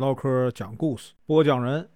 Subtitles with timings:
[0.00, 1.86] 唠嗑讲故事，播讲人：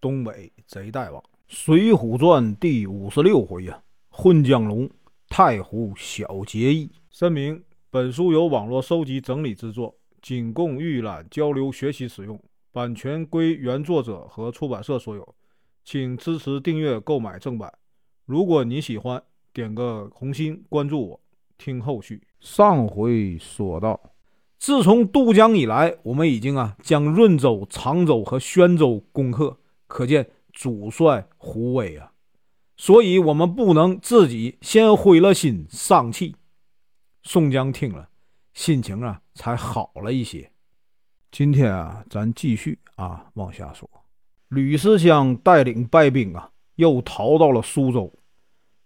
[0.00, 4.88] 东北贼大王，《水浒传》第五十六回啊，混江龙，
[5.28, 6.88] 太湖小结义。
[7.10, 7.60] 声明：
[7.90, 15.34] 本书由网络收集整理制作，仅供预览、交流、学习使用，版权归原作者和出版社所有，
[15.84, 17.72] 请支持订阅、购买正版。
[18.24, 19.20] 如果你喜欢，
[19.52, 21.20] 点个红心，关注我，
[21.58, 22.22] 听后续。
[22.38, 24.00] 上回说到。
[24.62, 32.12] 自从渡江以来，我们已经啊将润州、常州和宣州攻克，可见主帅胡威啊，
[32.76, 36.36] 所以我们不能自己先灰了心丧气。
[37.24, 38.08] 宋江听了，
[38.54, 40.48] 心情啊才好了一些。
[41.32, 43.90] 今天啊，咱继续啊往下说。
[44.46, 48.12] 吕思香带领败兵啊，又逃到了苏州，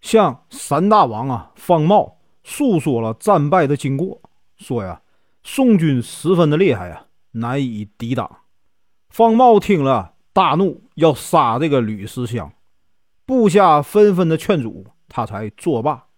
[0.01, 4.19] 向三大王啊方茂诉说了战败的经过，
[4.57, 5.03] 说呀。
[5.49, 8.39] 宋军十分的厉害呀，难以抵挡。
[9.09, 12.53] 方茂听了大怒，要杀这个吕思香。
[13.25, 16.09] 部下纷纷的劝阻，他才作罢，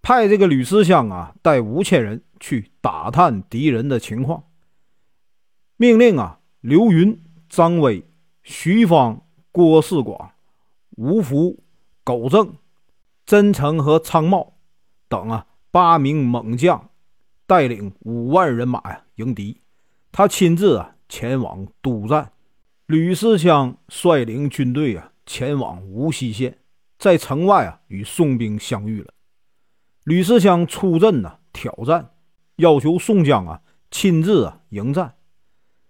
[0.00, 4.44] 派这个吕思香啊带五千人去打探敌人的情况。
[5.76, 8.08] 命令啊刘云、张威、
[8.42, 9.20] 徐芳、
[9.52, 10.30] 郭世广、
[10.96, 11.62] 吴福、
[12.02, 12.54] 苟正、
[13.26, 14.54] 真诚和昌茂
[15.08, 16.88] 等啊八名猛将。
[17.46, 19.60] 带领五万人马呀迎敌，
[20.10, 22.32] 他亲自啊前往督战。
[22.86, 26.58] 吕思香率领军队啊前往无锡县，
[26.98, 29.12] 在城外啊与宋兵相遇了。
[30.04, 32.10] 吕思香出阵呢挑战，
[32.56, 33.60] 要求宋江啊
[33.90, 35.14] 亲自啊迎战。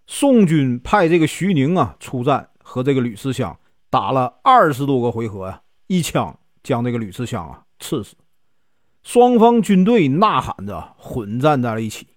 [0.06, 3.58] 宋军派这个徐宁啊出战，和这个吕思香
[3.90, 8.14] 打了二十多个回合呀，一枪将这个吕思香啊刺死。
[9.06, 12.08] 双方军队呐喊着混战在了一起，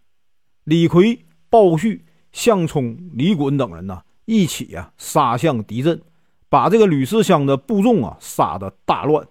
[0.63, 6.01] 李逵、鲍旭、项冲、李衮等人呢，一起啊杀向敌阵，
[6.49, 9.27] 把这个吕四香的部众啊杀得大乱。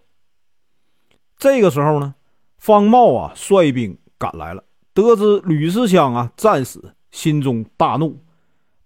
[1.36, 2.14] 这个时候呢，
[2.58, 4.62] 方茂啊率兵赶来了，
[4.94, 8.20] 得知吕四香啊战死，心中大怒，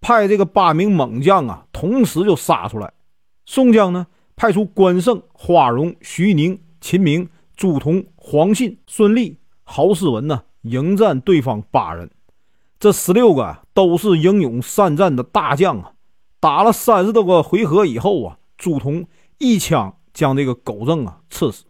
[0.00, 2.91] 派这个八名猛将啊同时就杀出来。
[3.44, 7.28] 宋江呢，派出关胜、花荣、徐宁、秦明。
[7.56, 12.10] 朱仝、黄信、孙立、郝思文呢，迎战对方八人。
[12.80, 15.92] 这十六个，都是英勇善战的大将啊！
[16.41, 19.06] 打了三十多个回合以后啊，朱仝
[19.38, 21.64] 一枪将这个狗正啊刺死。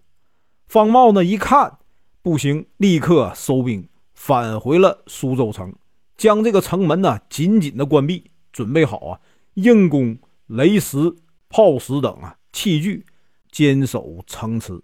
[0.66, 1.78] 方茂呢一看
[2.22, 5.74] 不行，立刻收兵，返回了苏州城，
[6.16, 9.20] 将这个城门呢紧紧的关闭，准备好啊
[9.54, 10.16] 硬攻
[10.46, 11.14] 雷石、
[11.50, 13.04] 炮石等啊器具，
[13.50, 14.80] 坚守城池。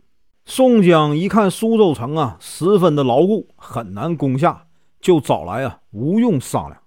[0.50, 4.66] 宋江一看苏州城啊，十分的牢固，很难攻下，
[4.98, 6.82] 就找来啊吴用商量。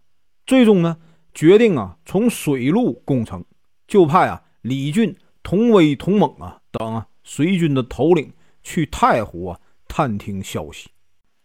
[0.48, 0.98] 最终呢，
[1.32, 3.46] 决定啊从水路攻城，
[3.88, 8.34] 就派啊李俊、童威、童猛啊等啊随军的头领
[8.64, 10.90] 去太湖啊探听消息。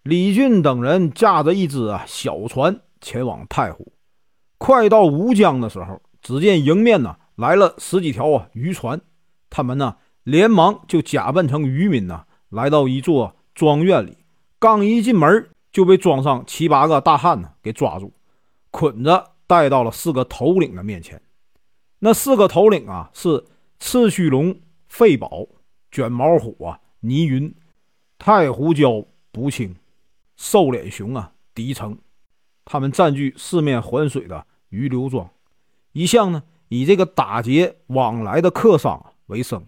[0.03, 3.93] 李俊等人驾着一只啊小船前往太湖，
[4.57, 8.99] 快到吴江的时候，只见迎面呢来了十几条啊渔船，
[9.51, 9.97] 他们呢。
[10.27, 14.19] 连忙就假扮成渔民呢，来到一座庄院里。
[14.59, 18.13] 刚一进门，就被庄上七八个大汉呢给抓住，
[18.73, 21.23] 捆着带到了四个头领的面前。
[22.01, 23.45] 那四个头领啊，是
[23.79, 25.47] 赤须龙、费宝、
[25.93, 27.55] 卷毛虎啊、倪云、
[28.19, 29.77] 太湖蛟、不清、
[30.37, 31.97] 瘦脸熊啊、狄成。
[32.65, 35.31] 他们占据四面环水的鱼流庄，
[35.93, 39.65] 一向呢以这个打劫往来的客商为生。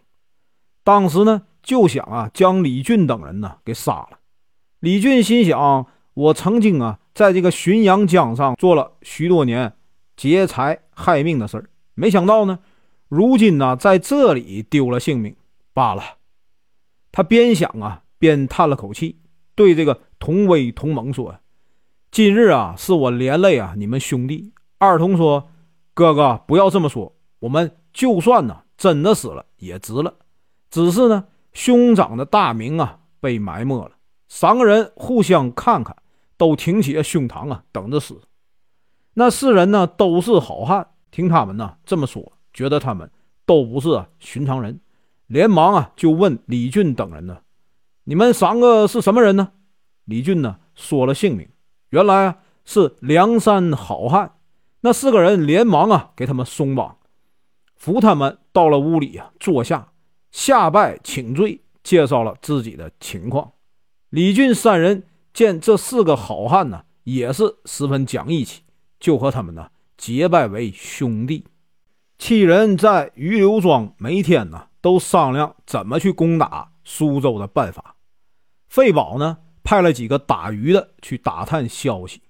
[0.89, 4.21] 当时呢，就想啊，将李俊等人呢给杀了。
[4.81, 9.75] 李俊心想：我曾经啊，在这个浔阳江上做了许多年
[10.17, 12.61] 劫财害命的事儿，没想到呢，
[13.09, 15.37] 如今呢，在这里丢了性命
[15.75, 16.03] 罢了。
[17.13, 19.19] 他边想啊，边叹了口气，
[19.55, 21.39] 对这个同威、同猛说
[22.11, 25.51] ：“今日啊，是我连累啊你们兄弟。”二童说
[25.93, 30.15] ：“哥哥，不要这么说，我们就算呢真的死了，也值了。”
[30.71, 33.93] 只是呢，兄长的大名啊被埋没了。
[34.29, 35.97] 三个人互相看看，
[36.37, 38.21] 都挺起胸膛啊，等着死。
[39.15, 43.11] 那四人呢都是好汉，听他们呢这么说，觉得他们
[43.47, 44.79] 都不是寻常人，
[45.27, 47.39] 连忙啊就问李俊等人呢
[48.05, 49.49] ：“你们三个是什么人呢？”
[50.05, 51.49] 李俊呢说了姓名，
[51.91, 54.35] 原来是梁山好汉。
[54.83, 56.99] 那四个人连忙啊给他们松绑，
[57.75, 59.89] 扶他们到了屋里啊坐下。
[60.31, 63.53] 下拜请罪，介绍了自己的情况。
[64.11, 68.63] 李俊三人见这四个好汉呢，也是十分讲义气，
[68.99, 71.45] 就和他们呢结拜为兄弟。
[72.19, 77.97] 七人在余刘庄每天呢都商量怎么去攻打苏州的办法。
[78.67, 82.23] 费宝呢派了几个打鱼的去打探消息。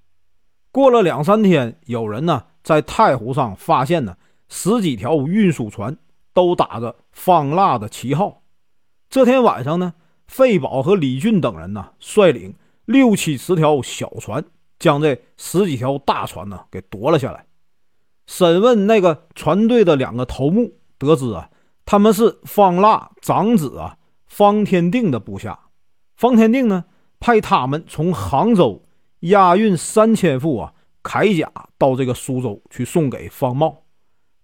[0.71, 4.17] 过了两三天，有人呢在太湖上发现呢
[4.49, 5.97] 十几条运输船，
[6.39, 8.43] 都打着方腊的旗号。
[9.11, 9.95] 这天晚上呢，
[10.29, 12.55] 费宝和李俊等人呢率领
[12.85, 14.45] 六七十条小船，
[14.79, 17.47] 将这十几条大船呢给夺了下来。
[18.29, 21.51] 审问那个船队的两个头目，得知啊，
[21.85, 23.97] 他们是方腊长子啊
[24.29, 25.59] 方天定的部下。
[26.15, 26.85] 方天定呢，
[27.19, 28.85] 派他们从杭州
[29.21, 33.83] 押运三千副啊铠甲到这个苏州去送给方茂。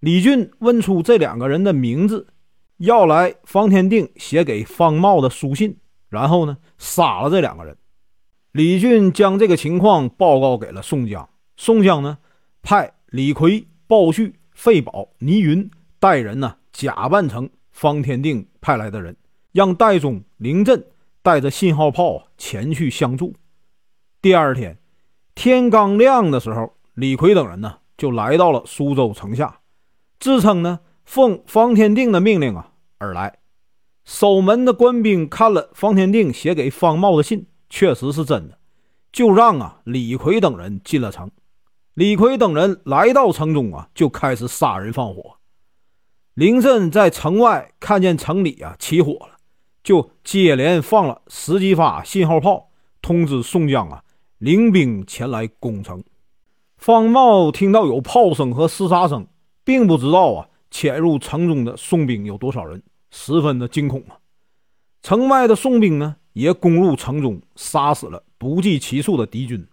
[0.04, 2.26] 李俊问出这两个人的名字，
[2.76, 5.78] 要来方天定写给方茂的书信，
[6.10, 7.74] 然后呢杀了这两个人。
[8.52, 12.18] 李俊将这个情况报告给了宋江，宋江呢
[12.62, 13.66] 派李逵。
[13.86, 19.16] 鲍旭、费宝、倪云带人呢，假扮成方天定派来的人，
[19.52, 20.84] 让戴宗、凌震
[21.22, 23.34] 带着信号炮前去相助。
[24.20, 24.76] 第二天
[25.34, 29.60] 天刚亮的时候，李逵等人呢就来到了苏州城下，
[30.24, 33.40] 自称呢奉方天定的命令啊而来。
[34.06, 38.56] 守门的官兵看了方天定写给方茂的信，确实是真的，
[39.12, 41.30] 就让啊李逵等人进了城。
[41.92, 45.36] 李逵等人来到城中啊，就开始杀人放火。
[46.32, 49.36] 林震在城外看见城里啊起火了，
[49.82, 52.70] 就接连放了十几发信号炮，
[53.02, 54.02] 通知宋江啊
[54.38, 56.02] 领兵前来攻城。
[56.78, 59.26] 方茂听到有炮声和厮杀声，
[59.64, 64.18] 并不知道啊潜入城中的宋兵有多少人，十分的惊恐啊。
[65.02, 69.66] 城外的宋兵呢，也攻入城中，杀死了不计其数的敌军。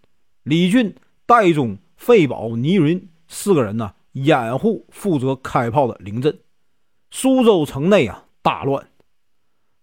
[0.43, 0.95] 李俊、
[1.25, 1.77] 戴宗。
[2.01, 6.35] 费宝、倪云四个人呢，掩护负责开炮的凌震。
[7.11, 8.87] 苏州城内啊，大乱。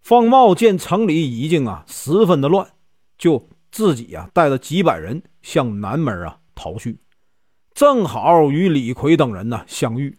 [0.02, 2.68] 方茂见城里已经啊，十分的乱，
[3.16, 6.98] 就自己啊，带着几百人向南门啊逃去。
[7.78, 10.18] 正好与李逵等人呢相遇。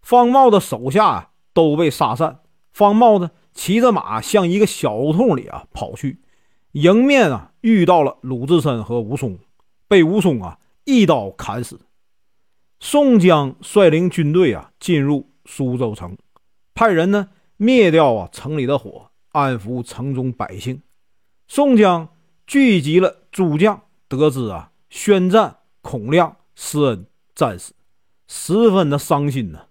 [0.00, 2.40] 方茂的手下啊都被杀散。
[2.72, 6.22] 方茂呢，骑着马向一个小胡同里啊跑去，
[6.72, 9.38] 迎面啊遇到了鲁智深和武松，
[9.86, 10.58] 被武松啊。
[10.84, 11.80] 一刀砍死。
[12.80, 16.16] 宋江率领军队啊进入苏州城，
[16.72, 17.28] 派人呢
[17.58, 20.80] 灭掉啊城里的火，安抚城中百姓。
[21.46, 22.08] 宋江
[22.46, 27.74] 聚集了诸将，得知啊宣战孔亮、施恩战死，
[28.26, 29.68] 十分的伤心呢。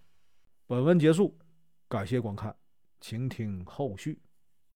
[0.67, 1.37] 本文结束，
[1.89, 2.55] 感谢观看，
[3.01, 4.21] 请听后续。